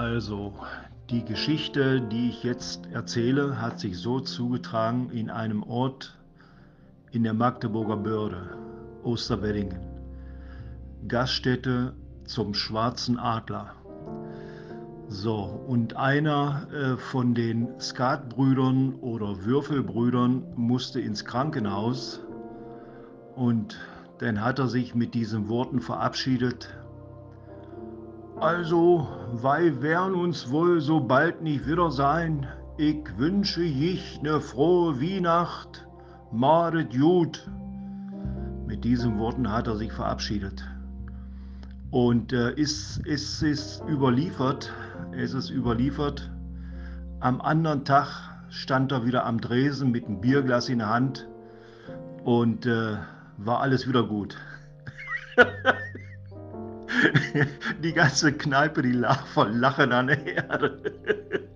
Also, 0.00 0.54
die 1.10 1.26
Geschichte, 1.26 2.00
die 2.00 2.30
ich 2.30 2.42
jetzt 2.42 2.86
erzähle, 2.90 3.60
hat 3.60 3.78
sich 3.78 3.98
so 3.98 4.18
zugetragen 4.18 5.10
in 5.10 5.28
einem 5.28 5.62
Ort 5.62 6.16
in 7.10 7.22
der 7.22 7.34
Magdeburger 7.34 7.98
Börde, 7.98 8.56
Osterweddingen. 9.02 9.78
Gaststätte 11.06 11.92
zum 12.24 12.54
Schwarzen 12.54 13.18
Adler. 13.18 13.74
So, 15.08 15.34
und 15.68 15.96
einer 15.96 16.66
äh, 16.72 16.96
von 16.96 17.34
den 17.34 17.78
Skatbrüdern 17.78 18.94
oder 18.94 19.44
Würfelbrüdern 19.44 20.46
musste 20.56 20.98
ins 20.98 21.26
Krankenhaus 21.26 22.22
und 23.34 23.78
dann 24.16 24.42
hat 24.42 24.60
er 24.60 24.68
sich 24.68 24.94
mit 24.94 25.12
diesen 25.12 25.50
Worten 25.50 25.80
verabschiedet, 25.80 26.70
also, 28.40 29.06
weil 29.32 29.82
werden 29.82 30.14
uns 30.14 30.50
wohl 30.50 30.80
so 30.80 31.00
bald 31.00 31.42
nicht 31.42 31.66
wieder 31.66 31.90
sein. 31.90 32.48
Ich 32.78 33.18
wünsche 33.18 33.62
ich 33.62 34.22
ne 34.22 34.40
frohe 34.40 35.00
Weihnacht, 35.00 35.86
madet 36.32 36.98
gut. 36.98 37.46
Mit 38.66 38.84
diesen 38.84 39.18
Worten 39.18 39.52
hat 39.52 39.66
er 39.66 39.76
sich 39.76 39.92
verabschiedet. 39.92 40.64
Und 41.90 42.32
äh, 42.32 42.52
ist, 42.54 43.04
ist, 43.06 43.42
ist 43.42 43.82
überliefert, 43.86 44.72
es 45.12 45.34
ist 45.34 45.50
überliefert, 45.50 46.30
am 47.18 47.40
anderen 47.42 47.84
Tag 47.84 48.06
stand 48.48 48.92
er 48.92 49.04
wieder 49.04 49.26
am 49.26 49.40
Dresen 49.40 49.90
mit 49.90 50.06
einem 50.06 50.20
Bierglas 50.20 50.68
in 50.68 50.78
der 50.78 50.88
Hand 50.88 51.28
und 52.24 52.64
äh, 52.64 52.96
war 53.36 53.60
alles 53.60 53.86
wieder 53.86 54.04
gut. 54.04 54.36
die 57.82 57.92
ganze 57.92 58.32
Kneipe, 58.32 58.82
die 58.82 58.92
lag 58.92 59.26
voll 59.28 59.50
Lachen 59.50 59.92
an 59.92 60.08
der 60.08 60.26
Erde. 60.26 61.48